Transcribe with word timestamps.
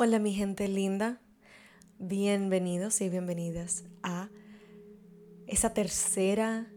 Hola 0.00 0.20
mi 0.20 0.32
gente 0.32 0.68
linda, 0.68 1.20
bienvenidos 1.98 3.00
y 3.00 3.08
bienvenidas 3.08 3.82
a 4.04 4.28
esa 5.48 5.74
tercera 5.74 6.72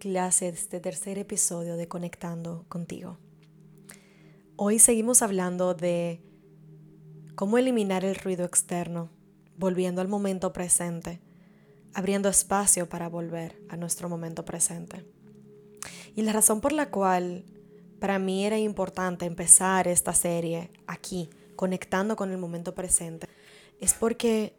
clase, 0.00 0.48
este 0.48 0.80
tercer 0.80 1.18
episodio 1.18 1.76
de 1.76 1.86
Conectando 1.86 2.64
contigo. 2.68 3.16
Hoy 4.56 4.80
seguimos 4.80 5.22
hablando 5.22 5.74
de 5.74 6.20
cómo 7.36 7.58
eliminar 7.58 8.04
el 8.04 8.16
ruido 8.16 8.44
externo, 8.44 9.08
volviendo 9.56 10.00
al 10.00 10.08
momento 10.08 10.52
presente, 10.52 11.20
abriendo 11.92 12.28
espacio 12.28 12.88
para 12.88 13.08
volver 13.08 13.56
a 13.68 13.76
nuestro 13.76 14.08
momento 14.08 14.44
presente. 14.44 15.06
Y 16.16 16.22
la 16.22 16.32
razón 16.32 16.60
por 16.60 16.72
la 16.72 16.90
cual 16.90 17.44
para 18.00 18.18
mí 18.18 18.44
era 18.44 18.58
importante 18.58 19.26
empezar 19.26 19.86
esta 19.86 20.12
serie 20.12 20.72
aquí, 20.88 21.30
conectando 21.64 22.14
con 22.14 22.30
el 22.30 22.36
momento 22.36 22.74
presente, 22.74 23.26
es 23.80 23.94
porque 23.94 24.54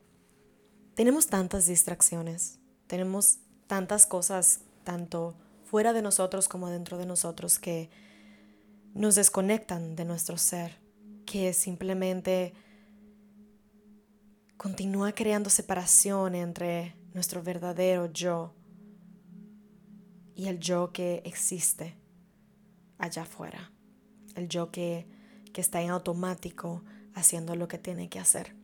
tenemos 0.95 1.27
tantas 1.27 1.67
distracciones, 1.67 2.57
tenemos 2.87 3.37
tantas 3.67 4.07
cosas, 4.07 4.61
tanto 4.83 5.35
fuera 5.65 5.93
de 5.93 6.01
nosotros 6.01 6.47
como 6.47 6.67
dentro 6.71 6.97
de 6.97 7.05
nosotros, 7.05 7.59
que 7.59 7.91
nos 8.95 9.13
desconectan 9.13 9.95
de 9.95 10.03
nuestro 10.03 10.39
ser, 10.39 10.79
que 11.27 11.53
simplemente 11.53 12.55
continúa 14.57 15.11
creando 15.11 15.51
separación 15.51 16.33
entre 16.33 16.95
nuestro 17.13 17.43
verdadero 17.43 18.11
yo 18.11 18.55
y 20.33 20.47
el 20.47 20.59
yo 20.59 20.91
que 20.91 21.21
existe 21.23 21.99
allá 22.97 23.21
afuera, 23.21 23.71
el 24.33 24.49
yo 24.49 24.71
que 24.71 25.13
que 25.55 25.61
está 25.61 25.81
en 25.81 25.89
automático 25.89 26.83
haciendo 27.13 27.55
lo 27.55 27.69
que 27.69 27.77
tiene 27.77 28.09
que 28.09 28.19
hacer. 28.19 28.57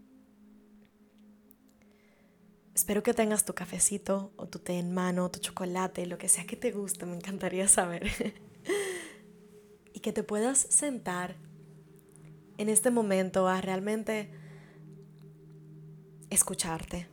Espero 2.76 3.02
que 3.02 3.14
tengas 3.14 3.46
tu 3.46 3.54
cafecito 3.54 4.34
o 4.36 4.50
tu 4.50 4.60
té 4.60 4.78
en 4.78 4.94
mano, 4.94 5.32
tu 5.32 5.40
chocolate, 5.40 6.06
lo 6.06 6.18
que 6.18 6.28
sea 6.28 6.46
que 6.46 6.58
te 6.58 6.72
guste, 6.72 7.06
me 7.06 7.16
encantaría 7.16 7.70
saber. 7.70 8.12
y 9.94 10.02
que 10.02 10.12
te 10.12 10.22
puedas 10.22 10.58
sentar 10.70 11.38
en 12.58 12.68
este 12.68 12.92
momento 12.92 13.48
a 13.48 13.62
realmente 13.62 14.30
escucharte. 16.30 17.08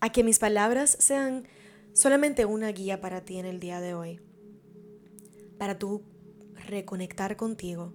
A 0.00 0.10
que 0.10 0.24
mis 0.24 0.38
palabras 0.38 0.96
sean 0.98 1.48
solamente 1.92 2.46
una 2.46 2.72
guía 2.72 3.02
para 3.02 3.26
ti 3.26 3.36
en 3.36 3.44
el 3.44 3.60
día 3.60 3.82
de 3.82 3.92
hoy. 3.92 4.22
Para 5.58 5.78
tú 5.78 6.02
reconectar 6.54 7.36
contigo 7.36 7.92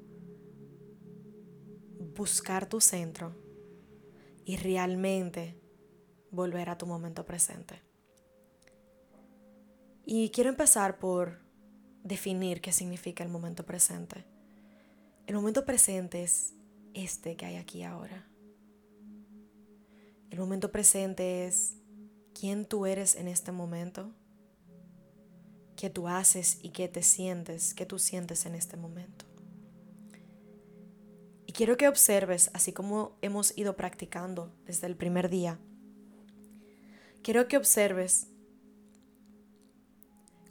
buscar 2.15 2.67
tu 2.67 2.81
centro 2.81 3.35
y 4.45 4.57
realmente 4.57 5.59
volver 6.31 6.69
a 6.69 6.77
tu 6.77 6.85
momento 6.85 7.25
presente. 7.25 7.81
Y 10.05 10.29
quiero 10.31 10.49
empezar 10.49 10.99
por 10.99 11.39
definir 12.03 12.61
qué 12.61 12.71
significa 12.71 13.23
el 13.23 13.29
momento 13.29 13.65
presente. 13.65 14.25
El 15.27 15.35
momento 15.35 15.65
presente 15.65 16.23
es 16.23 16.53
este 16.93 17.35
que 17.35 17.45
hay 17.45 17.55
aquí 17.55 17.83
ahora. 17.83 18.27
El 20.29 20.39
momento 20.39 20.71
presente 20.71 21.45
es 21.45 21.75
quién 22.33 22.65
tú 22.65 22.85
eres 22.85 23.15
en 23.15 23.27
este 23.27 23.51
momento, 23.51 24.11
qué 25.75 25.89
tú 25.89 26.07
haces 26.07 26.59
y 26.61 26.69
qué 26.69 26.87
te 26.87 27.03
sientes, 27.03 27.73
qué 27.73 27.85
tú 27.85 27.99
sientes 27.99 28.45
en 28.45 28.55
este 28.55 28.77
momento. 28.77 29.30
Y 31.51 31.53
quiero 31.53 31.75
que 31.75 31.89
observes, 31.89 32.49
así 32.53 32.71
como 32.71 33.17
hemos 33.21 33.57
ido 33.57 33.75
practicando 33.75 34.53
desde 34.65 34.87
el 34.87 34.95
primer 34.95 35.29
día, 35.29 35.59
quiero 37.23 37.49
que 37.49 37.57
observes 37.57 38.27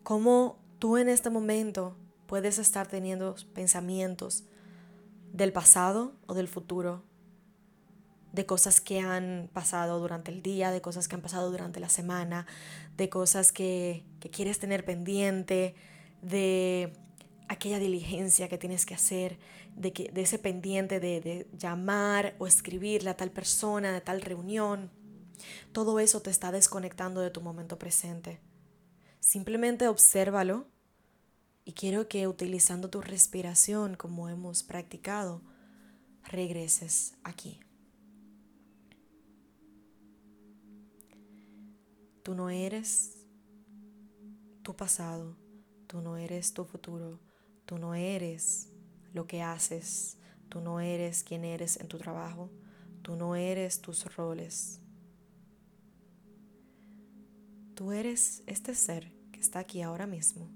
cómo 0.03 0.59
tú 0.79 0.99
en 0.99 1.09
este 1.09 1.31
momento 1.31 1.97
puedes 2.27 2.59
estar 2.59 2.87
teniendo 2.87 3.35
pensamientos 3.55 4.45
del 5.33 5.55
pasado 5.55 6.13
o 6.27 6.35
del 6.35 6.49
futuro, 6.49 7.03
de 8.35 8.45
cosas 8.45 8.83
que 8.83 9.01
han 9.01 9.49
pasado 9.55 10.01
durante 10.01 10.31
el 10.31 10.43
día, 10.43 10.71
de 10.71 10.83
cosas 10.83 11.09
que 11.09 11.15
han 11.15 11.23
pasado 11.23 11.51
durante 11.51 11.81
la 11.81 11.89
semana, 11.89 12.47
de 12.99 13.09
cosas 13.09 13.53
que, 13.53 14.05
que 14.21 14.29
quieres 14.29 14.59
tener 14.59 14.85
pendiente, 14.85 15.75
de 16.21 16.93
aquella 17.51 17.81
diligencia 17.81 18.49
que 18.49 18.59
tienes 18.59 18.87
que 18.87 18.95
hacer, 18.95 19.37
de, 19.75 19.93
que, 19.93 20.13
de 20.13 20.21
ese 20.23 20.39
pendiente 20.39 21.01
de, 21.01 21.21
de 21.21 21.49
llamar 21.59 22.37
o 22.39 22.47
escribirle 22.47 23.11
a 23.11 23.17
tal 23.17 23.33
persona, 23.33 23.93
de 23.93 24.01
tal 24.01 24.21
reunión. 24.23 24.89
Todo 25.73 25.99
eso 25.99 26.23
te 26.23 26.31
está 26.31 26.53
desconectando 26.53 27.21
de 27.21 27.31
tu 27.33 27.41
momento 27.41 27.77
presente. 27.77 28.39
Simplemente 29.19 29.89
obsérvalo 29.89 30.69
y 31.65 31.73
quiero 31.73 32.07
que 32.07 32.29
utilizando 32.29 32.89
tu 32.89 33.01
respiración 33.01 33.97
como 33.97 34.29
hemos 34.29 34.63
practicado, 34.63 35.43
regreses 36.23 37.15
aquí. 37.25 37.59
Tú 42.23 42.37
no 42.37 42.49
eres 42.49 43.27
tu 44.63 44.77
pasado, 44.77 45.37
tú 45.89 46.01
no 46.01 46.17
eres 46.17 46.55
tu 46.55 46.65
futuro, 46.65 47.19
Tú 47.71 47.79
no 47.79 47.95
eres 47.95 48.69
lo 49.13 49.29
que 49.29 49.43
haces, 49.43 50.19
tú 50.49 50.61
no 50.61 50.81
eres 50.81 51.23
quien 51.23 51.45
eres 51.45 51.79
en 51.79 51.87
tu 51.87 51.99
trabajo, 51.99 52.51
tú 53.01 53.15
no 53.15 53.37
eres 53.37 53.81
tus 53.81 54.13
roles. 54.17 54.81
Tú 57.77 57.93
eres 57.93 58.43
este 58.49 58.75
ser 58.75 59.13
que 59.31 59.39
está 59.39 59.61
aquí 59.61 59.83
ahora 59.83 60.09
mismo, 60.09 60.51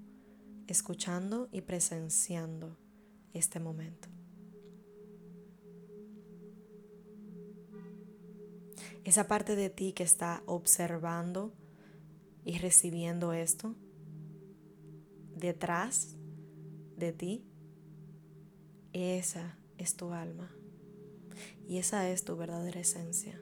escuchando 0.67 1.47
y 1.53 1.61
presenciando 1.61 2.77
este 3.31 3.61
momento. 3.61 4.09
Esa 9.05 9.25
parte 9.29 9.55
de 9.55 9.69
ti 9.69 9.93
que 9.93 10.03
está 10.03 10.43
observando 10.47 11.53
y 12.43 12.57
recibiendo 12.57 13.31
esto, 13.31 13.73
detrás 15.33 16.17
de 16.97 17.13
ti, 17.13 17.45
esa 18.93 19.57
es 19.77 19.95
tu 19.95 20.13
alma 20.13 20.55
y 21.67 21.77
esa 21.77 22.09
es 22.09 22.23
tu 22.23 22.35
verdadera 22.35 22.79
esencia. 22.79 23.41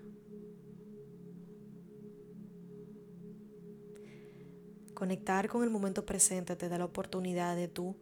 Conectar 4.93 5.49
con 5.49 5.63
el 5.63 5.69
momento 5.69 6.05
presente 6.05 6.55
te 6.55 6.69
da 6.69 6.77
la 6.77 6.85
oportunidad 6.85 7.55
de 7.55 7.67
tú 7.67 7.95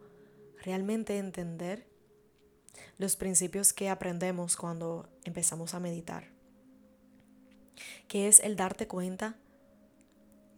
realmente 0.62 1.18
entender 1.18 1.86
los 2.98 3.16
principios 3.16 3.72
que 3.72 3.88
aprendemos 3.88 4.56
cuando 4.56 5.08
empezamos 5.24 5.74
a 5.74 5.80
meditar, 5.80 6.30
que 8.08 8.28
es 8.28 8.40
el 8.40 8.56
darte 8.56 8.86
cuenta 8.86 9.36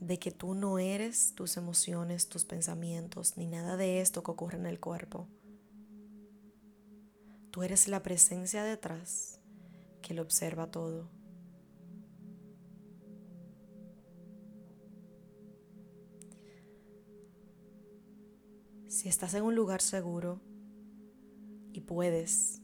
de 0.06 0.19
que 0.19 0.31
tú 0.31 0.54
no 0.54 0.78
eres 0.78 1.34
tus 1.34 1.56
emociones, 1.56 2.28
tus 2.28 2.44
pensamientos, 2.44 3.38
ni 3.38 3.47
nada 3.47 3.76
de 3.76 4.00
esto 4.00 4.22
que 4.22 4.31
ocurre 4.31 4.59
en 4.59 4.66
el 4.66 4.78
cuerpo. 4.78 5.28
Tú 7.50 7.62
eres 7.62 7.88
la 7.88 8.03
presencia 8.03 8.65
detrás 8.65 9.41
que 10.03 10.12
lo 10.12 10.22
observa 10.22 10.70
todo. 10.70 11.10
Si 18.89 19.09
estás 19.09 19.33
en 19.34 19.45
un 19.45 19.54
lugar 19.54 19.80
seguro 19.80 20.41
y 21.72 21.80
puedes, 21.80 22.60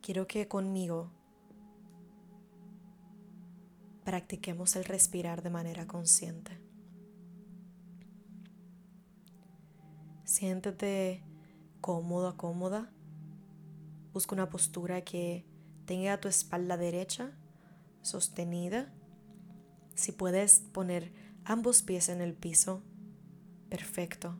quiero 0.00 0.26
que 0.26 0.46
conmigo 0.46 1.13
practiquemos 4.04 4.76
el 4.76 4.84
respirar 4.84 5.42
de 5.42 5.50
manera 5.50 5.86
consciente. 5.86 6.60
Siéntete 10.24 11.24
cómodo, 11.80 12.36
cómoda. 12.36 12.92
Busca 14.12 14.34
una 14.34 14.50
postura 14.50 15.02
que 15.02 15.46
tenga 15.86 16.20
tu 16.20 16.28
espalda 16.28 16.76
derecha 16.76 17.32
sostenida. 18.02 18.92
Si 19.94 20.12
puedes 20.12 20.60
poner 20.60 21.12
ambos 21.44 21.82
pies 21.82 22.08
en 22.08 22.20
el 22.20 22.34
piso, 22.34 22.82
perfecto. 23.68 24.38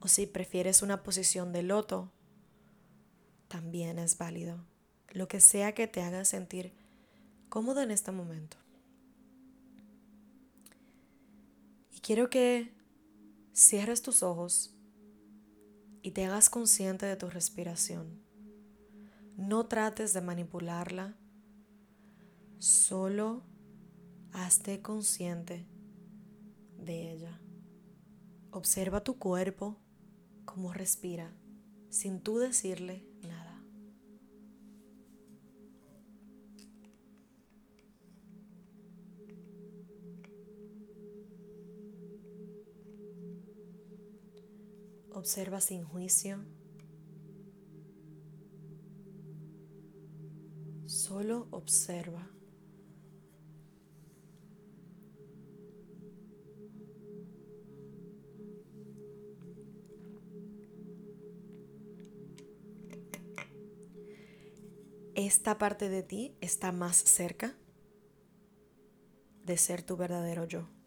O 0.00 0.08
si 0.08 0.26
prefieres 0.26 0.82
una 0.82 1.02
posición 1.02 1.52
de 1.52 1.62
loto, 1.62 2.12
también 3.48 3.98
es 3.98 4.16
válido 4.16 4.69
lo 5.12 5.28
que 5.28 5.40
sea 5.40 5.72
que 5.74 5.86
te 5.86 6.02
haga 6.02 6.24
sentir 6.24 6.72
cómodo 7.48 7.82
en 7.82 7.90
este 7.90 8.12
momento. 8.12 8.56
Y 11.92 12.00
quiero 12.00 12.30
que 12.30 12.72
cierres 13.52 14.02
tus 14.02 14.22
ojos 14.22 14.74
y 16.02 16.12
te 16.12 16.24
hagas 16.24 16.48
consciente 16.48 17.06
de 17.06 17.16
tu 17.16 17.28
respiración. 17.28 18.22
No 19.36 19.66
trates 19.66 20.12
de 20.12 20.20
manipularla, 20.20 21.16
solo 22.58 23.42
hazte 24.32 24.80
consciente 24.80 25.66
de 26.78 27.12
ella. 27.12 27.40
Observa 28.52 29.02
tu 29.02 29.18
cuerpo, 29.18 29.76
cómo 30.44 30.72
respira, 30.72 31.32
sin 31.88 32.20
tú 32.20 32.38
decirle 32.38 33.09
Observa 45.20 45.60
sin 45.60 45.84
juicio. 45.84 46.38
Solo 50.86 51.46
observa. 51.50 52.26
esta 65.14 65.58
parte 65.58 65.90
de 65.90 66.02
ti 66.02 66.34
está 66.40 66.72
más 66.72 66.96
cerca 66.96 67.54
de 69.44 69.58
ser 69.58 69.82
tu 69.82 69.98
verdadero 69.98 70.46
yo. 70.46 70.79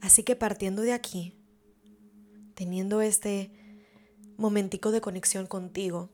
Así 0.00 0.22
que 0.22 0.36
partiendo 0.36 0.82
de 0.82 0.92
aquí, 0.92 1.34
teniendo 2.54 3.00
este 3.00 3.52
momentico 4.36 4.90
de 4.90 5.00
conexión 5.00 5.46
contigo, 5.46 6.10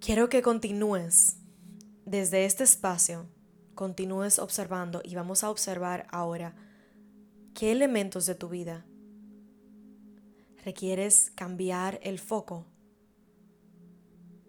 quiero 0.00 0.28
que 0.28 0.42
continúes 0.42 1.36
desde 2.06 2.46
este 2.46 2.64
espacio, 2.64 3.28
continúes 3.74 4.38
observando 4.38 5.02
y 5.04 5.14
vamos 5.14 5.44
a 5.44 5.50
observar 5.50 6.06
ahora 6.10 6.56
qué 7.54 7.72
elementos 7.72 8.26
de 8.26 8.34
tu 8.34 8.48
vida 8.48 8.86
requieres 10.64 11.30
cambiar 11.34 12.00
el 12.02 12.18
foco 12.18 12.66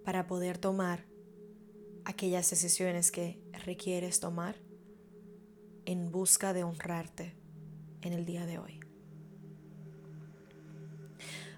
para 0.04 0.28
poder 0.28 0.58
tomar 0.58 1.06
aquellas 2.06 2.50
decisiones 2.50 3.12
que 3.12 3.42
requieres 3.66 4.20
tomar 4.20 4.56
en 5.86 6.12
busca 6.12 6.54
de 6.54 6.64
honrarte 6.64 7.36
en 8.02 8.14
el 8.14 8.26
día 8.26 8.46
de 8.46 8.60
hoy. 8.60 8.80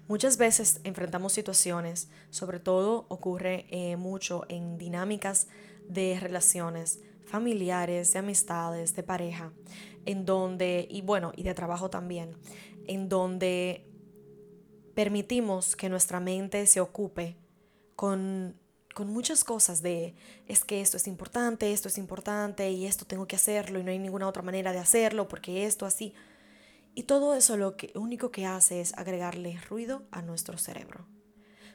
Muchas 0.06 0.36
veces 0.36 0.80
enfrentamos 0.84 1.32
situaciones, 1.32 2.10
sobre 2.28 2.60
todo 2.60 3.06
ocurre 3.08 3.66
eh, 3.70 3.96
mucho 3.96 4.44
en 4.48 4.76
dinámicas 4.76 5.48
de 5.88 6.18
relaciones 6.20 7.00
familiares, 7.24 8.12
de 8.12 8.18
amistades, 8.18 8.94
de 8.94 9.02
pareja, 9.02 9.52
en 10.04 10.26
donde, 10.26 10.86
y 10.90 11.00
bueno, 11.00 11.32
y 11.34 11.42
de 11.42 11.54
trabajo 11.54 11.88
también, 11.88 12.36
en 12.86 13.08
donde 13.08 13.88
permitimos 14.94 15.74
que 15.74 15.88
nuestra 15.88 16.20
mente 16.20 16.66
se 16.66 16.80
ocupe 16.80 17.38
con, 17.96 18.56
con 18.94 19.12
muchas 19.12 19.44
cosas 19.44 19.82
de 19.82 20.14
es 20.46 20.64
que 20.64 20.80
esto 20.80 20.96
es 20.96 21.08
importante, 21.08 21.72
esto 21.72 21.88
es 21.88 21.98
importante 21.98 22.70
y 22.70 22.86
esto 22.86 23.04
tengo 23.04 23.26
que 23.26 23.36
hacerlo 23.36 23.80
y 23.80 23.84
no 23.84 23.90
hay 23.90 23.98
ninguna 23.98 24.28
otra 24.28 24.42
manera 24.42 24.72
de 24.72 24.78
hacerlo 24.78 25.28
porque 25.28 25.66
esto 25.66 25.84
así. 25.84 26.14
Y 26.94 27.02
todo 27.02 27.34
eso 27.34 27.56
lo 27.56 27.76
que 27.76 27.92
único 27.96 28.30
que 28.30 28.46
hace 28.46 28.80
es 28.80 28.94
agregarle 28.94 29.58
ruido 29.68 30.04
a 30.12 30.22
nuestro 30.22 30.58
cerebro. 30.58 31.06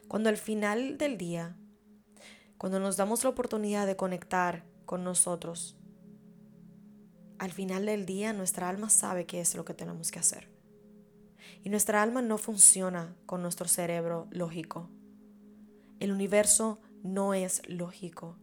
Cuando 0.07 0.30
al 0.30 0.38
final 0.38 0.98
del 0.98 1.18
día, 1.18 1.57
cuando 2.57 2.80
nos 2.80 2.95
damos 2.95 3.24
la 3.24 3.30
oportunidad 3.30 3.86
de 3.86 3.98
conectar 3.98 4.63
con 4.86 5.04
nosotros, 5.04 5.75
al 7.38 7.51
final 7.51 7.86
del 7.86 8.06
día 8.06 8.31
nuestra 8.31 8.69
alma 8.69 8.89
sabe 8.89 9.25
qué 9.25 9.42
es 9.42 9.56
lo 9.56 9.66
que 9.66 9.74
tenemos 9.74 10.10
que 10.10 10.19
hacer. 10.19 10.50
Y 11.63 11.69
nuestra 11.69 12.01
alma 12.01 12.21
no 12.21 12.38
funciona 12.38 13.13
con 13.25 13.42
nuestro 13.42 13.68
cerebro 13.68 14.27
lógico. 14.31 14.89
El 16.00 16.13
universo 16.13 16.80
no 17.03 17.33
es 17.33 17.61
lógico. 17.67 18.37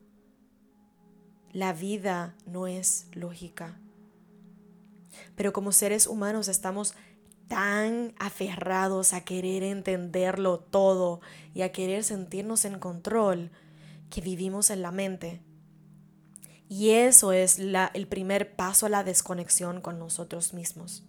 La 1.53 1.73
vida 1.73 2.35
no 2.47 2.67
es 2.67 3.09
lógica. 3.13 3.81
Pero 5.35 5.53
como 5.53 5.73
seres 5.73 6.07
humanos 6.07 6.49
estamos 6.49 6.95
tan 7.49 8.15
aferrados 8.19 9.13
a 9.13 9.23
querer 9.23 9.63
entenderlo 9.63 10.59
todo 10.59 11.21
y 11.55 11.63
a 11.63 11.73
querer 11.73 12.05
sentirnos 12.05 12.65
en 12.65 12.79
control 12.79 13.51
que 14.11 14.21
vivimos 14.21 14.71
en 14.71 14.83
la 14.83 14.91
mente. 14.91 15.41
Y 16.69 16.91
eso 16.91 17.33
es 17.33 17.59
la, 17.59 17.91
el 17.95 18.09
primer 18.09 18.57
paso 18.57 18.87
a 18.87 18.89
la 18.89 19.05
desconexión 19.05 19.81
con 19.81 19.99
nosotros 19.99 20.53
mismos 20.53 21.05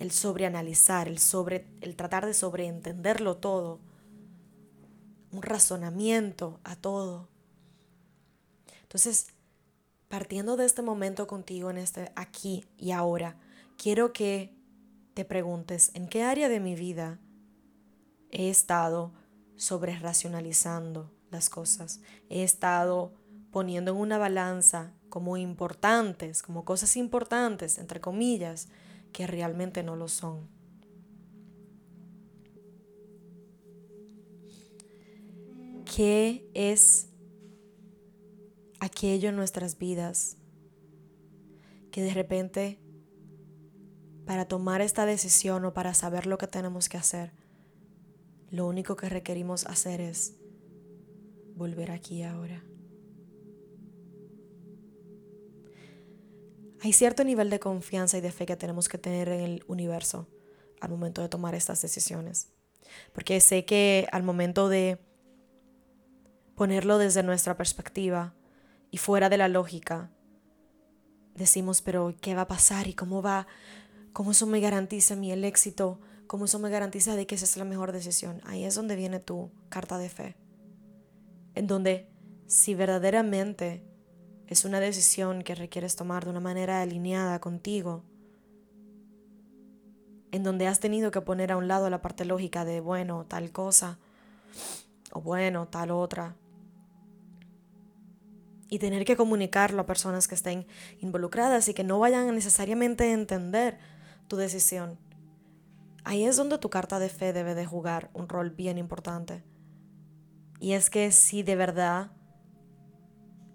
el 0.00 0.10
sobreanalizar, 0.12 1.08
el, 1.08 1.18
sobre, 1.18 1.66
el 1.82 1.94
tratar 1.94 2.24
de 2.24 2.32
sobreentenderlo 2.32 3.36
todo, 3.36 3.80
un 5.32 5.42
razonamiento 5.42 6.60
a 6.64 6.76
todo. 6.76 7.28
Entonces, 8.82 9.28
partiendo 10.08 10.56
de 10.56 10.66
este 10.66 10.82
momento 10.82 11.26
contigo 11.26 11.70
en 11.70 11.78
este 11.78 12.10
aquí 12.16 12.64
y 12.76 12.90
ahora, 12.90 13.36
quiero 13.76 14.12
que 14.12 14.52
te 15.14 15.24
preguntes 15.24 15.90
en 15.94 16.08
qué 16.08 16.22
área 16.22 16.48
de 16.48 16.60
mi 16.60 16.74
vida 16.74 17.18
he 18.30 18.50
estado 18.50 19.12
sobre 19.56 19.98
racionalizando 19.98 21.12
las 21.30 21.48
cosas, 21.48 22.00
he 22.28 22.42
estado 22.42 23.12
poniendo 23.50 23.92
en 23.92 23.98
una 23.98 24.18
balanza 24.18 24.92
como 25.08 25.36
importantes, 25.36 26.42
como 26.42 26.64
cosas 26.64 26.96
importantes, 26.96 27.78
entre 27.78 28.00
comillas, 28.00 28.68
que 29.12 29.26
realmente 29.26 29.82
no 29.82 29.96
lo 29.96 30.08
son. 30.08 30.48
¿Qué 35.96 36.48
es 36.54 37.08
aquello 38.78 39.30
en 39.30 39.34
nuestras 39.34 39.76
vidas 39.76 40.36
que 41.90 42.00
de 42.00 42.14
repente 42.14 42.78
para 44.24 44.46
tomar 44.46 44.82
esta 44.82 45.04
decisión 45.04 45.64
o 45.64 45.74
para 45.74 45.92
saber 45.94 46.26
lo 46.26 46.38
que 46.38 46.46
tenemos 46.46 46.88
que 46.88 46.96
hacer, 46.96 47.32
lo 48.50 48.68
único 48.68 48.94
que 48.94 49.08
requerimos 49.08 49.66
hacer 49.66 50.00
es 50.00 50.36
volver 51.56 51.90
aquí 51.90 52.22
ahora? 52.22 52.64
Hay 56.82 56.92
cierto 56.92 57.24
nivel 57.24 57.50
de 57.50 57.58
confianza 57.58 58.16
y 58.16 58.20
de 58.20 58.30
fe 58.30 58.46
que 58.46 58.56
tenemos 58.56 58.88
que 58.88 58.98
tener 58.98 59.28
en 59.28 59.40
el 59.40 59.64
universo 59.66 60.28
al 60.80 60.90
momento 60.90 61.20
de 61.20 61.28
tomar 61.28 61.56
estas 61.56 61.82
decisiones. 61.82 62.46
Porque 63.12 63.40
sé 63.40 63.64
que 63.64 64.06
al 64.12 64.22
momento 64.22 64.68
de 64.68 65.09
ponerlo 66.60 66.98
desde 66.98 67.22
nuestra 67.22 67.56
perspectiva 67.56 68.34
y 68.90 68.98
fuera 68.98 69.30
de 69.30 69.38
la 69.38 69.48
lógica, 69.48 70.10
decimos, 71.34 71.80
pero 71.80 72.14
¿qué 72.20 72.34
va 72.34 72.42
a 72.42 72.48
pasar? 72.48 72.86
¿Y 72.86 72.92
cómo 72.92 73.22
va? 73.22 73.46
¿Cómo 74.12 74.32
eso 74.32 74.44
me 74.44 74.60
garantiza 74.60 75.16
mi 75.16 75.32
el 75.32 75.46
éxito? 75.46 76.00
¿Cómo 76.26 76.44
eso 76.44 76.58
me 76.58 76.68
garantiza 76.68 77.16
de 77.16 77.26
que 77.26 77.36
esa 77.36 77.46
es 77.46 77.56
la 77.56 77.64
mejor 77.64 77.92
decisión? 77.92 78.42
Ahí 78.44 78.64
es 78.64 78.74
donde 78.74 78.94
viene 78.94 79.20
tu 79.20 79.50
carta 79.70 79.96
de 79.96 80.10
fe. 80.10 80.36
En 81.54 81.66
donde 81.66 82.10
si 82.46 82.74
verdaderamente 82.74 83.82
es 84.46 84.66
una 84.66 84.80
decisión 84.80 85.40
que 85.40 85.54
requieres 85.54 85.96
tomar 85.96 86.24
de 86.24 86.30
una 86.30 86.40
manera 86.40 86.82
alineada 86.82 87.40
contigo, 87.40 88.04
en 90.30 90.42
donde 90.42 90.66
has 90.66 90.78
tenido 90.78 91.10
que 91.10 91.22
poner 91.22 91.52
a 91.52 91.56
un 91.56 91.68
lado 91.68 91.88
la 91.88 92.02
parte 92.02 92.26
lógica 92.26 92.66
de, 92.66 92.80
bueno, 92.80 93.24
tal 93.26 93.50
cosa, 93.50 93.98
o 95.10 95.22
bueno, 95.22 95.66
tal 95.66 95.90
otra, 95.90 96.36
y 98.70 98.78
tener 98.78 99.04
que 99.04 99.16
comunicarlo 99.16 99.82
a 99.82 99.86
personas 99.86 100.28
que 100.28 100.36
estén 100.36 100.66
involucradas 101.00 101.68
y 101.68 101.74
que 101.74 101.84
no 101.84 101.98
vayan 101.98 102.32
necesariamente 102.32 103.04
a 103.04 103.12
entender 103.12 103.78
tu 104.28 104.36
decisión. 104.36 104.98
Ahí 106.04 106.24
es 106.24 106.36
donde 106.36 106.56
tu 106.56 106.70
carta 106.70 107.00
de 107.00 107.08
fe 107.08 107.32
debe 107.32 107.54
de 107.54 107.66
jugar 107.66 108.10
un 108.14 108.28
rol 108.28 108.50
bien 108.50 108.78
importante. 108.78 109.42
Y 110.60 110.72
es 110.72 110.88
que 110.88 111.10
si 111.10 111.42
de 111.42 111.56
verdad 111.56 112.12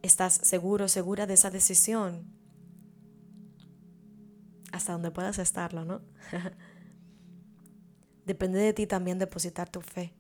estás 0.02 0.34
seguro, 0.34 0.90
segura 0.90 1.26
de 1.26 1.36
esa 1.36 1.50
decisión. 1.50 2.32
Hasta 4.74 4.92
donde 4.92 5.12
puedas 5.12 5.40
estarlo, 5.40 5.86
¿no? 5.86 6.02
Depende 8.26 8.60
de 8.60 8.74
ti 8.74 8.86
también 8.86 9.18
depositar 9.18 9.70
tu 9.70 9.80
fe 9.82 10.14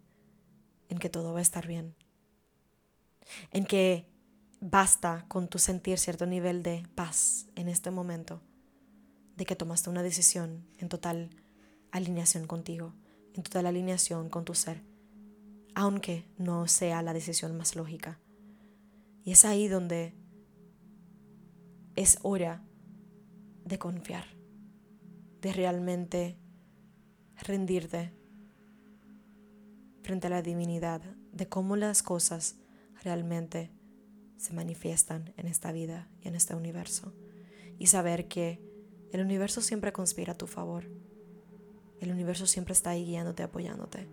en 0.87 0.99
que 0.99 1.09
todo 1.09 1.33
va 1.33 1.39
a 1.39 1.41
estar 1.41 1.67
bien. 1.67 1.95
En 3.51 3.65
que 3.65 4.14
basta 4.59 5.25
con 5.27 5.47
tu 5.47 5.59
sentir 5.59 5.97
cierto 5.97 6.25
nivel 6.25 6.63
de 6.63 6.87
paz 6.95 7.47
en 7.55 7.67
este 7.69 7.91
momento. 7.91 8.41
de 9.35 9.45
que 9.45 9.55
tomaste 9.55 9.89
una 9.89 10.01
decisión 10.01 10.65
en 10.77 10.87
total 10.87 11.29
alineación 11.91 12.47
contigo, 12.47 12.93
en 13.33 13.43
total 13.43 13.65
alineación 13.65 14.29
con 14.29 14.45
tu 14.45 14.53
ser, 14.55 14.81
aunque 15.73 16.25
no 16.37 16.67
sea 16.67 17.01
la 17.01 17.13
decisión 17.13 17.57
más 17.57 17.75
lógica. 17.75 18.17
Y 19.25 19.31
es 19.31 19.43
ahí 19.43 19.67
donde 19.67 20.13
es 21.95 22.19
hora 22.21 22.63
de 23.65 23.77
confiar, 23.77 24.25
de 25.41 25.51
realmente 25.51 26.37
rendirte 27.35 28.13
frente 30.01 30.27
a 30.27 30.29
la 30.29 30.41
divinidad, 30.41 31.01
de 31.33 31.49
cómo 31.49 31.75
las 31.75 32.03
cosas 32.03 32.55
realmente 33.03 33.71
se 34.37 34.53
manifiestan 34.53 35.33
en 35.37 35.47
esta 35.47 35.71
vida 35.71 36.09
y 36.21 36.27
en 36.27 36.35
este 36.35 36.55
universo. 36.55 37.13
Y 37.79 37.87
saber 37.87 38.27
que 38.27 38.61
el 39.11 39.21
universo 39.21 39.61
siempre 39.61 39.93
conspira 39.93 40.33
a 40.33 40.37
tu 40.37 40.47
favor. 40.47 40.89
El 41.99 42.11
universo 42.11 42.45
siempre 42.45 42.73
está 42.73 42.91
ahí 42.91 43.05
guiándote, 43.05 43.43
apoyándote. 43.43 44.07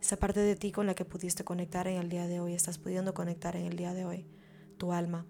Esa 0.00 0.16
parte 0.16 0.40
de 0.40 0.56
ti 0.56 0.72
con 0.72 0.86
la 0.86 0.94
que 0.94 1.04
pudiste 1.04 1.44
conectar 1.44 1.88
en 1.88 1.98
el 1.98 2.08
día 2.08 2.26
de 2.26 2.40
hoy, 2.40 2.54
estás 2.54 2.78
pudiendo 2.78 3.14
conectar 3.14 3.56
en 3.56 3.66
el 3.66 3.76
día 3.76 3.94
de 3.94 4.04
hoy, 4.04 4.26
tu 4.76 4.92
alma, 4.92 5.26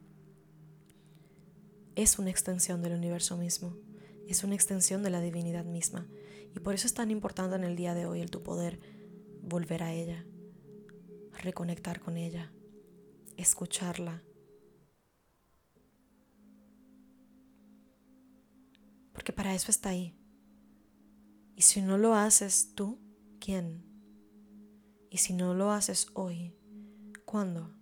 es 1.98 2.20
una 2.20 2.30
extensión 2.30 2.80
del 2.80 2.92
universo 2.92 3.36
mismo, 3.36 3.76
es 4.28 4.44
una 4.44 4.54
extensión 4.54 5.02
de 5.02 5.10
la 5.10 5.20
divinidad 5.20 5.64
misma. 5.64 6.06
Y 6.54 6.60
por 6.60 6.74
eso 6.74 6.86
es 6.86 6.94
tan 6.94 7.10
importante 7.10 7.56
en 7.56 7.64
el 7.64 7.74
día 7.74 7.92
de 7.92 8.06
hoy 8.06 8.20
el 8.20 8.30
tu 8.30 8.44
poder 8.44 8.78
volver 9.42 9.82
a 9.82 9.92
ella, 9.92 10.24
reconectar 11.42 11.98
con 11.98 12.16
ella, 12.16 12.52
escucharla. 13.38 14.22
Porque 19.12 19.32
para 19.32 19.54
eso 19.54 19.70
está 19.70 19.90
ahí. 19.90 20.16
Y 21.56 21.62
si 21.62 21.80
no 21.82 21.98
lo 21.98 22.14
haces 22.14 22.74
tú, 22.74 22.98
¿quién? 23.40 23.84
Y 25.10 25.18
si 25.18 25.32
no 25.32 25.54
lo 25.54 25.72
haces 25.72 26.08
hoy, 26.14 26.54
¿cuándo? 27.24 27.74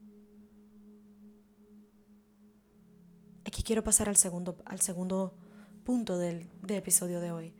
Aquí 3.44 3.62
quiero 3.62 3.82
pasar 3.84 4.08
al 4.08 4.16
segundo, 4.16 4.56
al 4.64 4.80
segundo 4.80 5.36
punto 5.84 6.18
del, 6.18 6.50
del 6.62 6.78
episodio 6.78 7.20
de 7.20 7.32
hoy. 7.32 7.54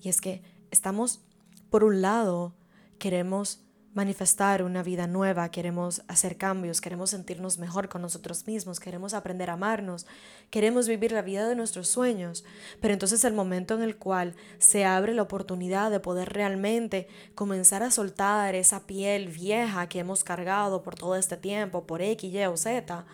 Y 0.00 0.08
es 0.08 0.20
que 0.20 0.42
estamos, 0.70 1.24
por 1.70 1.84
un 1.84 2.02
lado, 2.02 2.56
queremos 2.98 3.64
manifestar 3.94 4.62
una 4.62 4.82
vida 4.82 5.06
nueva, 5.06 5.50
queremos 5.50 6.02
hacer 6.08 6.36
cambios, 6.36 6.80
queremos 6.80 7.10
sentirnos 7.10 7.58
mejor 7.58 7.88
con 7.88 8.00
nosotros 8.00 8.46
mismos, 8.46 8.80
queremos 8.80 9.12
aprender 9.12 9.50
a 9.50 9.54
amarnos, 9.54 10.06
queremos 10.50 10.88
vivir 10.88 11.12
la 11.12 11.20
vida 11.20 11.46
de 11.46 11.54
nuestros 11.54 11.88
sueños. 11.88 12.44
Pero 12.80 12.94
entonces 12.94 13.24
el 13.24 13.34
momento 13.34 13.74
en 13.74 13.82
el 13.82 13.96
cual 13.96 14.34
se 14.58 14.84
abre 14.84 15.12
la 15.12 15.22
oportunidad 15.22 15.90
de 15.90 16.00
poder 16.00 16.32
realmente 16.32 17.06
comenzar 17.34 17.82
a 17.82 17.90
soltar 17.90 18.54
esa 18.54 18.86
piel 18.86 19.28
vieja 19.28 19.88
que 19.88 19.98
hemos 19.98 20.24
cargado 20.24 20.82
por 20.82 20.94
todo 20.94 21.16
este 21.16 21.36
tiempo, 21.36 21.86
por 21.86 22.00
X, 22.00 22.32
Y 22.32 22.44
o 22.46 22.56
Z, 22.56 23.04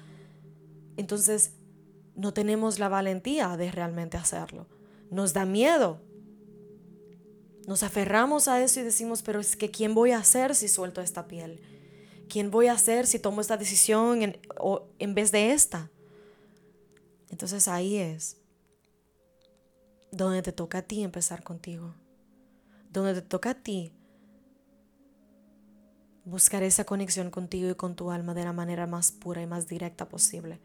entonces 0.96 1.52
no 2.14 2.32
tenemos 2.32 2.78
la 2.78 2.88
valentía 2.88 3.56
de 3.56 3.70
realmente 3.70 4.16
hacerlo. 4.16 4.66
Nos 5.10 5.32
da 5.32 5.44
miedo 5.44 6.00
nos 7.68 7.82
aferramos 7.82 8.48
a 8.48 8.62
eso 8.64 8.80
y 8.80 8.82
decimos, 8.82 9.20
pero 9.20 9.40
es 9.40 9.54
que 9.54 9.70
¿quién 9.70 9.94
voy 9.94 10.12
a 10.12 10.24
ser 10.24 10.54
si 10.54 10.68
suelto 10.68 11.02
esta 11.02 11.28
piel? 11.28 11.60
¿Quién 12.26 12.50
voy 12.50 12.68
a 12.68 12.78
ser 12.78 13.06
si 13.06 13.18
tomo 13.18 13.42
esta 13.42 13.58
decisión 13.58 14.22
en, 14.22 14.40
en 14.98 15.14
vez 15.14 15.32
de 15.32 15.52
esta? 15.52 15.90
Entonces 17.28 17.68
ahí 17.68 17.96
es 17.96 18.38
donde 20.10 20.40
te 20.40 20.50
toca 20.50 20.78
a 20.78 20.82
ti 20.82 21.02
empezar 21.02 21.42
contigo. 21.42 21.94
Donde 22.90 23.12
te 23.12 23.20
toca 23.20 23.50
a 23.50 23.62
ti 23.62 23.92
buscar 26.24 26.62
esa 26.62 26.84
conexión 26.84 27.30
contigo 27.30 27.68
y 27.68 27.74
con 27.74 27.96
tu 27.96 28.10
alma 28.10 28.32
de 28.32 28.44
la 28.44 28.54
manera 28.54 28.86
más 28.86 29.12
pura 29.12 29.42
y 29.42 29.46
más 29.46 29.68
directa 29.68 30.08
posible 30.08 30.58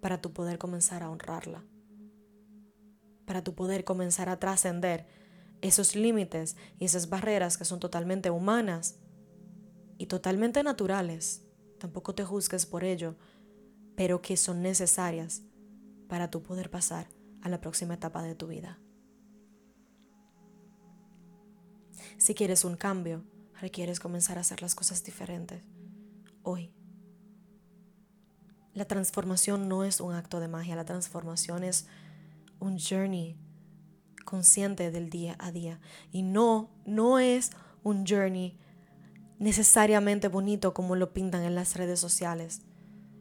para 0.00 0.20
tu 0.20 0.32
poder 0.32 0.58
comenzar 0.58 1.04
a 1.04 1.10
honrarla. 1.10 1.62
Para 3.26 3.44
tu 3.44 3.54
poder 3.54 3.84
comenzar 3.84 4.28
a 4.28 4.40
trascender 4.40 5.06
esos 5.60 5.96
límites 5.96 6.56
y 6.78 6.84
esas 6.84 7.08
barreras 7.08 7.58
que 7.58 7.64
son 7.64 7.80
totalmente 7.80 8.30
humanas 8.30 8.96
y 9.98 10.06
totalmente 10.06 10.62
naturales, 10.62 11.42
tampoco 11.78 12.14
te 12.14 12.24
juzgues 12.24 12.66
por 12.66 12.84
ello, 12.84 13.16
pero 13.96 14.22
que 14.22 14.36
son 14.36 14.62
necesarias 14.62 15.42
para 16.08 16.30
tu 16.30 16.42
poder 16.42 16.70
pasar 16.70 17.08
a 17.42 17.48
la 17.48 17.60
próxima 17.60 17.94
etapa 17.94 18.22
de 18.22 18.34
tu 18.34 18.46
vida. 18.46 18.78
Si 22.16 22.34
quieres 22.34 22.64
un 22.64 22.76
cambio, 22.76 23.24
requieres 23.60 24.00
comenzar 24.00 24.38
a 24.38 24.42
hacer 24.42 24.62
las 24.62 24.74
cosas 24.74 25.02
diferentes 25.04 25.62
hoy. 26.42 26.72
La 28.72 28.86
transformación 28.86 29.68
no 29.68 29.84
es 29.84 30.00
un 30.00 30.14
acto 30.14 30.40
de 30.40 30.48
magia, 30.48 30.76
la 30.76 30.84
transformación 30.84 31.64
es 31.64 31.86
un 32.60 32.78
journey 32.78 33.36
consciente 34.28 34.90
del 34.90 35.08
día 35.08 35.36
a 35.38 35.50
día. 35.52 35.80
Y 36.12 36.20
no, 36.20 36.68
no 36.84 37.18
es 37.18 37.50
un 37.82 38.06
journey 38.06 38.58
necesariamente 39.38 40.28
bonito 40.28 40.74
como 40.74 40.96
lo 40.96 41.14
pintan 41.14 41.44
en 41.44 41.54
las 41.54 41.76
redes 41.76 41.98
sociales. 41.98 42.60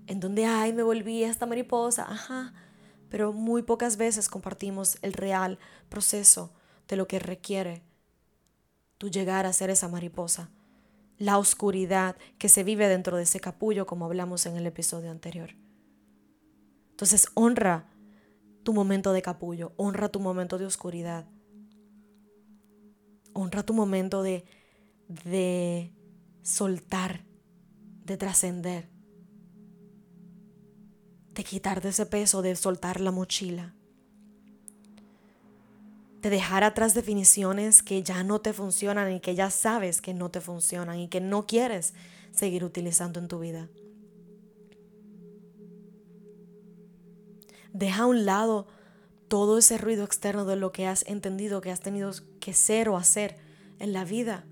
En 0.05 0.19
donde, 0.19 0.45
ay, 0.45 0.73
me 0.73 0.83
volví 0.83 1.23
esta 1.23 1.45
mariposa, 1.45 2.03
ajá. 2.11 2.53
Pero 3.07 3.31
muy 3.31 3.61
pocas 3.61 3.95
veces 3.95 4.27
compartimos 4.27 4.97
el 5.01 5.13
real 5.13 5.59
proceso 5.87 6.51
de 6.89 6.97
lo 6.97 7.07
que 7.07 7.19
requiere 7.19 7.83
tu 8.97 9.09
llegar 9.09 9.45
a 9.45 9.53
ser 9.53 9.69
esa 9.69 9.87
mariposa. 9.87 10.49
La 11.17 11.37
oscuridad 11.37 12.17
que 12.37 12.49
se 12.49 12.65
vive 12.65 12.89
dentro 12.89 13.15
de 13.15 13.23
ese 13.23 13.39
capullo, 13.39 13.85
como 13.85 14.03
hablamos 14.03 14.45
en 14.45 14.57
el 14.57 14.67
episodio 14.67 15.09
anterior. 15.09 15.51
Entonces, 16.91 17.27
honra 17.33 17.89
tu 18.67 18.73
momento 18.73 19.13
de 19.13 19.21
capullo, 19.21 19.71
honra 19.77 20.09
tu 20.09 20.19
momento 20.19 20.57
de 20.57 20.65
oscuridad. 20.65 21.25
Honra 23.31 23.63
tu 23.63 23.73
momento 23.73 24.23
de, 24.23 24.43
de 25.07 25.93
soltar, 26.41 27.23
de 28.03 28.17
trascender, 28.17 28.89
de 31.33 31.43
quitarte 31.45 31.87
ese 31.87 32.05
peso, 32.07 32.41
de 32.41 32.57
soltar 32.57 32.99
la 32.99 33.11
mochila, 33.11 33.73
de 36.21 36.29
dejar 36.29 36.65
atrás 36.65 36.93
definiciones 36.93 37.81
que 37.81 38.03
ya 38.03 38.21
no 38.25 38.41
te 38.41 38.51
funcionan 38.51 39.13
y 39.13 39.21
que 39.21 39.33
ya 39.33 39.49
sabes 39.49 40.01
que 40.01 40.13
no 40.13 40.29
te 40.29 40.41
funcionan 40.41 40.99
y 40.99 41.07
que 41.07 41.21
no 41.21 41.47
quieres 41.47 41.93
seguir 42.31 42.65
utilizando 42.65 43.21
en 43.21 43.29
tu 43.29 43.39
vida. 43.39 43.69
Deja 47.77 48.03
a 48.03 48.05
un 48.07 48.25
lado 48.25 48.65
todo 49.27 49.59
ese 49.59 49.77
ruido 49.77 50.03
externo 50.03 50.45
de 50.45 50.55
lo 50.55 50.71
que 50.71 50.87
has 50.87 51.05
entendido 51.05 51.61
que 51.61 51.69
has 51.69 51.79
tenido 51.79 52.11
que 52.39 52.53
ser 52.53 52.89
o 52.89 52.97
hacer 52.97 53.37
en 53.77 53.93
la 53.93 54.03
vida. 54.03 54.47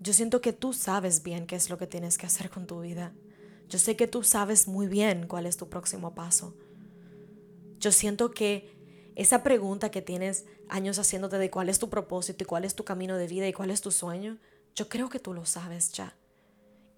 Yo 0.00 0.12
siento 0.12 0.40
que 0.40 0.52
tú 0.52 0.72
sabes 0.72 1.22
bien 1.22 1.46
qué 1.46 1.54
es 1.54 1.70
lo 1.70 1.78
que 1.78 1.86
tienes 1.86 2.18
que 2.18 2.26
hacer 2.26 2.50
con 2.50 2.66
tu 2.66 2.80
vida. 2.80 3.14
Yo 3.68 3.78
sé 3.78 3.94
que 3.94 4.08
tú 4.08 4.24
sabes 4.24 4.66
muy 4.66 4.88
bien 4.88 5.28
cuál 5.28 5.46
es 5.46 5.56
tu 5.56 5.68
próximo 5.68 6.12
paso. 6.12 6.56
Yo 7.78 7.92
siento 7.92 8.32
que 8.32 8.76
esa 9.14 9.44
pregunta 9.44 9.92
que 9.92 10.02
tienes 10.02 10.44
años 10.68 10.98
haciéndote 10.98 11.38
de 11.38 11.52
cuál 11.52 11.68
es 11.68 11.78
tu 11.78 11.88
propósito 11.88 12.42
y 12.42 12.46
cuál 12.48 12.64
es 12.64 12.74
tu 12.74 12.84
camino 12.84 13.16
de 13.16 13.28
vida 13.28 13.46
y 13.46 13.52
cuál 13.52 13.70
es 13.70 13.80
tu 13.80 13.92
sueño, 13.92 14.38
yo 14.74 14.88
creo 14.88 15.08
que 15.08 15.20
tú 15.20 15.34
lo 15.34 15.46
sabes 15.46 15.92
ya 15.92 16.16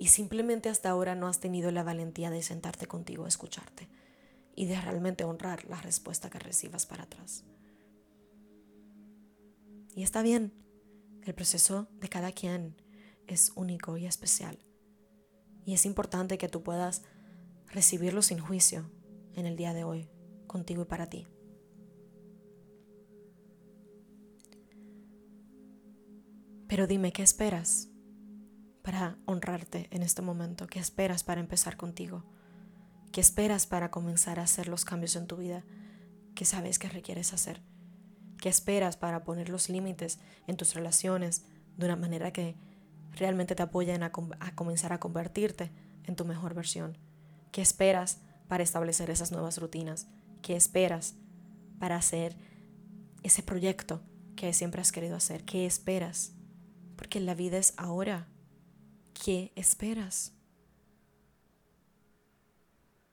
y 0.03 0.09
simplemente 0.09 0.69
hasta 0.69 0.91
ahora 0.91 1.15
no 1.15 1.29
has 1.29 1.39
tenido 1.39 1.71
la 1.71 1.85
valentía 1.85 2.29
de 2.29 2.43
sentarte 2.43 2.89
contigo 2.89 3.25
a 3.25 3.29
escucharte 3.29 3.89
y 4.57 4.67
de 4.67 4.81
realmente 4.81 5.23
honrar 5.23 5.65
la 5.67 5.81
respuesta 5.81 6.29
que 6.29 6.41
recibas 6.41 6.87
para 6.87 7.05
atrás. 7.05 7.45
Y 9.95 10.03
está 10.03 10.23
bien, 10.23 10.53
el 11.23 11.35
proceso 11.35 11.87
de 12.01 12.09
cada 12.09 12.33
quien 12.33 12.75
es 13.29 13.53
único 13.55 13.97
y 13.97 14.07
especial. 14.07 14.59
Y 15.65 15.75
es 15.75 15.87
importante 15.87 16.37
que 16.37 16.49
tú 16.49 16.65
puedas 16.65 17.03
recibirlo 17.69 18.23
sin 18.23 18.41
juicio 18.41 18.91
en 19.37 19.47
el 19.47 19.55
día 19.55 19.73
de 19.73 19.85
hoy, 19.85 20.09
contigo 20.49 20.83
y 20.83 20.87
para 20.87 21.09
ti. 21.11 21.29
Pero 26.67 26.89
dime, 26.89 27.13
¿qué 27.13 27.23
esperas? 27.23 27.92
Para 28.83 29.19
honrarte 29.27 29.89
en 29.91 30.03
este 30.03 30.23
momento? 30.23 30.67
¿Qué 30.67 30.79
esperas 30.79 31.25
para 31.25 31.41
empezar 31.41 31.77
contigo? 31.77 32.25
¿Qué 33.13 33.21
esperas 33.21 33.67
para 33.67 33.91
comenzar 33.91 34.39
a 34.39 34.45
hacer 34.45 34.69
los 34.69 34.85
cambios 34.85 35.17
en 35.17 35.27
tu 35.27 35.37
vida 35.37 35.65
que 36.35 36.45
sabes 36.45 36.79
que 36.79 36.89
requieres 36.89 37.33
hacer? 37.33 37.63
¿Qué 38.39 38.49
esperas 38.49 38.97
para 38.97 39.25
poner 39.25 39.49
los 39.49 39.69
límites 39.69 40.19
en 40.47 40.57
tus 40.57 40.75
relaciones 40.75 41.45
de 41.77 41.87
una 41.87 41.97
manera 41.97 42.33
que 42.33 42.57
realmente 43.13 43.55
te 43.55 43.63
apoyen 43.63 44.03
a, 44.03 44.13
a 44.41 44.55
comenzar 44.55 44.93
a 44.93 45.01
convertirte 45.01 45.71
en 46.05 46.17
tu 46.17 46.25
mejor 46.25 46.55
versión? 46.55 46.99
¿Qué 47.53 47.63
esperas 47.63 48.21
para 48.49 48.63
establecer 48.63 49.11
esas 49.11 49.31
nuevas 49.31 49.59
rutinas? 49.59 50.09
¿Qué 50.41 50.57
esperas 50.57 51.15
para 51.79 51.97
hacer 51.97 52.37
ese 53.23 53.43
proyecto 53.43 54.03
que 54.37 54.53
siempre 54.53 54.81
has 54.81 54.93
querido 54.93 55.17
hacer. 55.17 55.45
¿Qué 55.45 55.67
esperas? 55.67 56.33
Porque 56.97 57.21
la 57.21 57.35
vida 57.35 57.59
es 57.59 57.75
ahora. 57.77 58.29
¿Qué 59.25 59.53
esperas? 59.55 60.33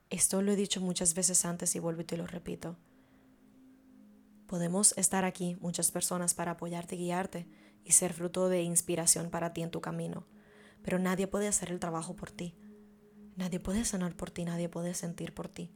Esto 0.09 0.41
lo 0.41 0.51
he 0.51 0.55
dicho 0.55 0.81
muchas 0.81 1.13
veces 1.13 1.45
antes 1.45 1.75
y 1.75 1.79
vuelvo 1.79 2.01
y 2.01 2.03
te 2.03 2.17
lo 2.17 2.25
repito. 2.25 2.77
Podemos 4.47 4.97
estar 4.97 5.23
aquí, 5.23 5.55
muchas 5.61 5.91
personas, 5.91 6.33
para 6.33 6.53
apoyarte 6.53 6.95
guiarte 6.95 7.47
y 7.85 7.91
ser 7.91 8.13
fruto 8.13 8.49
de 8.49 8.63
inspiración 8.63 9.29
para 9.29 9.53
ti 9.53 9.61
en 9.61 9.69
tu 9.69 9.81
camino. 9.81 10.25
Pero 10.81 10.97
nadie 10.97 11.27
puede 11.27 11.47
hacer 11.47 11.69
el 11.69 11.79
trabajo 11.79 12.15
por 12.15 12.31
ti. 12.31 12.55
Nadie 13.35 13.59
puede 13.59 13.85
sanar 13.85 14.15
por 14.15 14.31
ti, 14.31 14.45
nadie 14.45 14.67
puede 14.67 14.95
sentir 14.95 15.35
por 15.35 15.47
ti. 15.47 15.71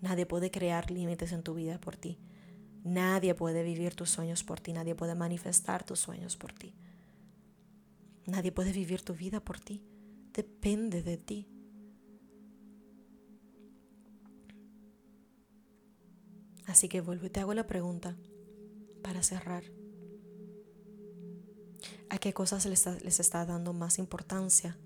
Nadie 0.00 0.26
puede 0.26 0.50
crear 0.50 0.90
límites 0.90 1.30
en 1.30 1.44
tu 1.44 1.54
vida 1.54 1.80
por 1.80 1.96
ti. 1.96 2.18
Nadie 2.82 3.36
puede 3.36 3.62
vivir 3.62 3.94
tus 3.94 4.10
sueños 4.10 4.42
por 4.42 4.58
ti, 4.58 4.72
nadie 4.72 4.96
puede 4.96 5.14
manifestar 5.14 5.84
tus 5.84 6.00
sueños 6.00 6.36
por 6.36 6.52
ti. 6.52 6.74
Nadie 8.26 8.50
puede 8.50 8.72
vivir 8.72 9.02
tu 9.02 9.14
vida 9.14 9.40
por 9.40 9.60
ti. 9.60 9.82
Depende 10.32 11.02
de 11.02 11.16
ti. 11.16 11.48
Así 16.66 16.88
que 16.88 17.00
vuelvo 17.00 17.26
y 17.26 17.30
te 17.30 17.40
hago 17.40 17.54
la 17.54 17.66
pregunta 17.66 18.16
para 19.02 19.22
cerrar. 19.22 19.64
¿A 22.10 22.18
qué 22.18 22.32
cosas 22.32 22.66
les 22.66 22.80
está, 22.80 22.98
les 23.04 23.20
está 23.20 23.46
dando 23.46 23.72
más 23.72 23.98
importancia 23.98 24.76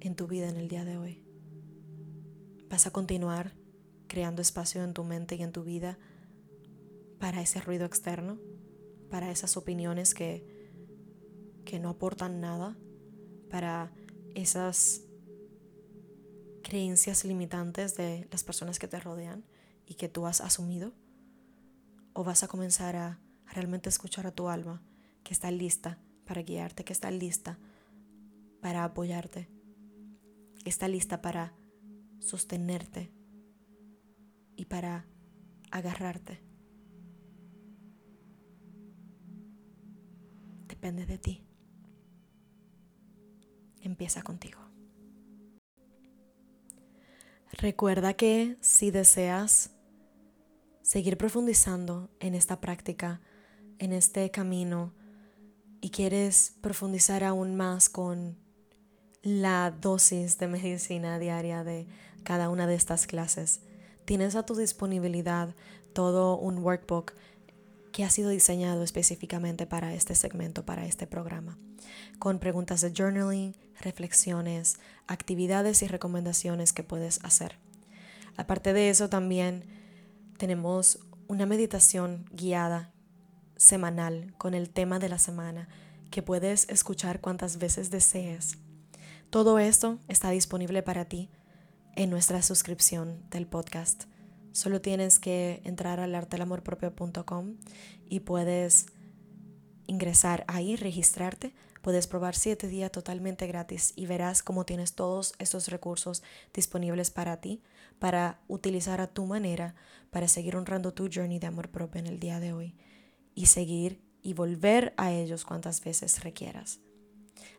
en 0.00 0.14
tu 0.14 0.28
vida 0.28 0.48
en 0.48 0.56
el 0.56 0.68
día 0.68 0.84
de 0.84 0.96
hoy? 0.96 1.24
¿Vas 2.70 2.86
a 2.86 2.92
continuar 2.92 3.54
creando 4.06 4.42
espacio 4.42 4.84
en 4.84 4.94
tu 4.94 5.02
mente 5.02 5.34
y 5.34 5.42
en 5.42 5.52
tu 5.52 5.64
vida 5.64 5.98
para 7.18 7.42
ese 7.42 7.60
ruido 7.60 7.84
externo? 7.84 8.38
¿Para 9.10 9.30
esas 9.32 9.56
opiniones 9.56 10.14
que, 10.14 10.57
que 11.68 11.78
no 11.78 11.90
aportan 11.90 12.40
nada? 12.40 12.76
¿Para 13.50 13.92
esas 14.34 15.02
creencias 16.62 17.24
limitantes 17.24 17.96
de 17.96 18.26
las 18.32 18.42
personas 18.42 18.78
que 18.78 18.88
te 18.88 18.98
rodean? 18.98 19.44
y 19.88 19.94
que 19.94 20.08
tú 20.08 20.26
has 20.26 20.40
asumido? 20.40 20.92
¿O 22.12 22.22
vas 22.22 22.42
a 22.42 22.48
comenzar 22.48 22.94
a 22.94 23.20
realmente 23.46 23.88
escuchar 23.88 24.26
a 24.26 24.32
tu 24.32 24.48
alma 24.48 24.82
que 25.24 25.32
está 25.32 25.50
lista 25.50 25.98
para 26.26 26.42
guiarte, 26.42 26.84
que 26.84 26.92
está 26.92 27.10
lista 27.10 27.58
para 28.60 28.84
apoyarte, 28.84 29.48
que 30.62 30.70
está 30.70 30.88
lista 30.88 31.22
para 31.22 31.54
sostenerte 32.20 33.10
y 34.56 34.66
para 34.66 35.06
agarrarte? 35.70 36.42
Depende 40.66 41.06
de 41.06 41.18
ti. 41.18 41.47
Empieza 43.88 44.20
contigo. 44.20 44.60
Recuerda 47.52 48.12
que 48.12 48.58
si 48.60 48.90
deseas 48.90 49.70
seguir 50.82 51.16
profundizando 51.16 52.10
en 52.20 52.34
esta 52.34 52.60
práctica, 52.60 53.22
en 53.78 53.94
este 53.94 54.30
camino, 54.30 54.92
y 55.80 55.88
quieres 55.88 56.54
profundizar 56.60 57.24
aún 57.24 57.56
más 57.56 57.88
con 57.88 58.36
la 59.22 59.70
dosis 59.70 60.36
de 60.36 60.48
medicina 60.48 61.18
diaria 61.18 61.64
de 61.64 61.86
cada 62.24 62.50
una 62.50 62.66
de 62.66 62.74
estas 62.74 63.06
clases, 63.06 63.62
tienes 64.04 64.34
a 64.34 64.44
tu 64.44 64.54
disponibilidad 64.54 65.54
todo 65.94 66.36
un 66.36 66.58
workbook 66.58 67.14
que 67.98 68.04
ha 68.04 68.10
sido 68.10 68.30
diseñado 68.30 68.84
específicamente 68.84 69.66
para 69.66 69.92
este 69.92 70.14
segmento, 70.14 70.64
para 70.64 70.86
este 70.86 71.08
programa, 71.08 71.58
con 72.20 72.38
preguntas 72.38 72.80
de 72.80 72.92
journaling, 72.96 73.56
reflexiones, 73.80 74.78
actividades 75.08 75.82
y 75.82 75.88
recomendaciones 75.88 76.72
que 76.72 76.84
puedes 76.84 77.18
hacer. 77.24 77.58
Aparte 78.36 78.72
de 78.72 78.88
eso, 78.88 79.08
también 79.08 79.64
tenemos 80.36 81.00
una 81.26 81.44
meditación 81.44 82.24
guiada 82.30 82.92
semanal 83.56 84.32
con 84.38 84.54
el 84.54 84.70
tema 84.70 85.00
de 85.00 85.08
la 85.08 85.18
semana 85.18 85.68
que 86.12 86.22
puedes 86.22 86.68
escuchar 86.68 87.20
cuantas 87.20 87.58
veces 87.58 87.90
desees. 87.90 88.58
Todo 89.28 89.58
esto 89.58 89.98
está 90.06 90.30
disponible 90.30 90.84
para 90.84 91.06
ti 91.06 91.30
en 91.96 92.10
nuestra 92.10 92.42
suscripción 92.42 93.28
del 93.30 93.48
podcast. 93.48 94.04
Solo 94.52 94.80
tienes 94.80 95.18
que 95.18 95.60
entrar 95.64 96.00
al 96.00 96.14
artelamorpropio.com 96.14 97.56
y 98.08 98.20
puedes 98.20 98.86
ingresar 99.86 100.44
ahí, 100.48 100.76
registrarte. 100.76 101.54
Puedes 101.82 102.06
probar 102.06 102.34
siete 102.34 102.68
días 102.68 102.92
totalmente 102.92 103.46
gratis 103.46 103.92
y 103.96 104.06
verás 104.06 104.42
cómo 104.42 104.64
tienes 104.64 104.94
todos 104.94 105.34
estos 105.38 105.68
recursos 105.68 106.22
disponibles 106.52 107.10
para 107.10 107.40
ti 107.40 107.62
para 107.98 108.40
utilizar 108.48 109.00
a 109.00 109.08
tu 109.08 109.26
manera 109.26 109.74
para 110.10 110.28
seguir 110.28 110.56
honrando 110.56 110.92
tu 110.92 111.08
journey 111.12 111.38
de 111.38 111.46
amor 111.46 111.70
propio 111.70 112.00
en 112.00 112.06
el 112.06 112.20
día 112.20 112.40
de 112.40 112.52
hoy 112.52 112.74
y 113.34 113.46
seguir 113.46 114.02
y 114.22 114.34
volver 114.34 114.94
a 114.96 115.12
ellos 115.12 115.44
cuantas 115.44 115.82
veces 115.82 116.22
requieras. 116.22 116.80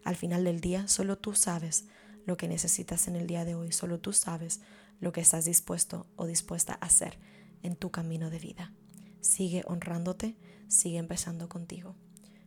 Al 0.03 0.15
final 0.15 0.43
del 0.43 0.59
día, 0.61 0.87
solo 0.87 1.17
tú 1.17 1.33
sabes 1.33 1.85
lo 2.25 2.37
que 2.37 2.47
necesitas 2.47 3.07
en 3.07 3.15
el 3.15 3.27
día 3.27 3.45
de 3.45 3.55
hoy, 3.55 3.71
solo 3.71 3.99
tú 3.99 4.13
sabes 4.13 4.61
lo 4.99 5.11
que 5.11 5.21
estás 5.21 5.45
dispuesto 5.45 6.07
o 6.15 6.25
dispuesta 6.25 6.73
a 6.73 6.85
hacer 6.85 7.17
en 7.63 7.75
tu 7.75 7.91
camino 7.91 8.29
de 8.29 8.39
vida. 8.39 8.73
Sigue 9.21 9.63
honrándote, 9.65 10.37
sigue 10.67 10.97
empezando 10.97 11.49
contigo. 11.49 11.95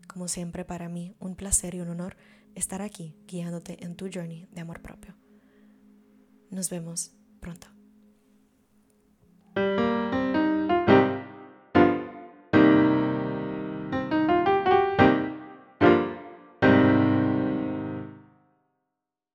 Como 0.06 0.28
siempre, 0.28 0.64
para 0.64 0.88
mí, 0.88 1.14
un 1.18 1.36
placer 1.36 1.74
y 1.74 1.80
un 1.80 1.88
honor 1.88 2.16
estar 2.54 2.82
aquí 2.82 3.16
guiándote 3.26 3.84
en 3.84 3.96
tu 3.96 4.10
journey 4.12 4.46
de 4.52 4.60
amor 4.60 4.82
propio. 4.82 5.14
Nos 6.50 6.68
vemos 6.68 7.12
pronto. 7.40 7.81